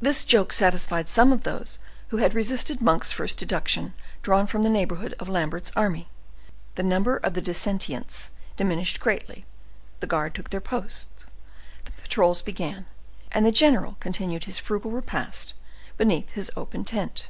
This 0.00 0.24
joke 0.24 0.52
satisfied 0.52 1.08
some 1.08 1.32
of 1.32 1.42
those 1.42 1.80
who 2.10 2.18
had 2.18 2.34
resisted 2.34 2.80
Monk's 2.80 3.10
first 3.10 3.36
deduction 3.36 3.94
drawn 4.22 4.46
from 4.46 4.62
the 4.62 4.70
neighborhood 4.70 5.12
of 5.18 5.28
Lambert's 5.28 5.72
army; 5.74 6.08
the 6.76 6.84
number 6.84 7.16
of 7.16 7.34
the 7.34 7.42
dissentients 7.42 8.30
diminished 8.56 9.00
greatly; 9.00 9.44
the 9.98 10.06
guard 10.06 10.36
took 10.36 10.50
their 10.50 10.60
posts, 10.60 11.24
the 11.84 11.90
patrols 11.90 12.42
began, 12.42 12.86
and 13.32 13.44
the 13.44 13.50
general 13.50 13.96
continued 13.98 14.44
his 14.44 14.56
frugal 14.56 14.92
repast 14.92 15.54
beneath 15.98 16.30
his 16.30 16.48
open 16.54 16.84
tent. 16.84 17.26